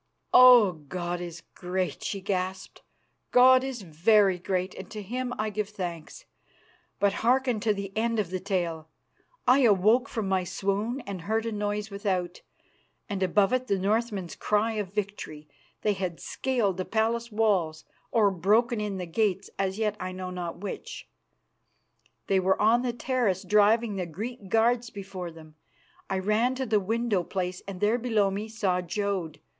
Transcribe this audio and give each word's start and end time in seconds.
"Oh! 0.33 0.71
God 0.71 1.21
is 1.21 1.43
great!" 1.53 2.03
she 2.03 2.21
gasped. 2.21 2.81
"God 3.29 3.63
is 3.63 3.83
very 3.83 4.39
great, 4.39 4.73
and 4.73 4.89
to 4.89 5.03
Him 5.03 5.31
I 5.37 5.51
give 5.51 5.69
thanks. 5.69 6.25
But 6.99 7.13
hearken 7.21 7.59
to 7.59 7.71
the 7.71 7.93
end 7.95 8.17
of 8.17 8.31
the 8.31 8.39
tale. 8.39 8.89
I 9.47 9.59
awoke 9.59 10.09
from 10.09 10.27
my 10.27 10.43
swoon 10.43 11.01
and 11.01 11.21
heard 11.21 11.45
noise 11.53 11.91
without, 11.91 12.41
and 13.07 13.21
above 13.21 13.53
it 13.53 13.67
the 13.67 13.77
Northmen's 13.77 14.35
cry 14.35 14.71
of 14.71 14.91
victory. 14.91 15.47
They 15.83 15.93
had 15.93 16.19
scaled 16.19 16.77
the 16.77 16.85
palace 16.85 17.31
walls 17.31 17.85
or 18.09 18.31
broken 18.31 18.81
in 18.81 18.97
the 18.97 19.05
gates 19.05 19.51
as 19.59 19.77
yet 19.77 19.95
I 19.99 20.13
know 20.13 20.31
not 20.31 20.57
which 20.61 21.07
they 22.25 22.39
were 22.39 22.59
on 22.59 22.81
the 22.81 22.91
terrace 22.91 23.43
driving 23.43 23.97
the 23.97 24.07
Greek 24.07 24.49
guards 24.49 24.89
before 24.89 25.29
them. 25.29 25.57
I 26.09 26.17
ran 26.17 26.55
to 26.55 26.65
the 26.65 26.79
window 26.79 27.21
place 27.23 27.61
and 27.67 27.79
there 27.79 27.99
below 27.99 28.31
me 28.31 28.47
saw 28.47 28.81
Jodd. 28.81 29.39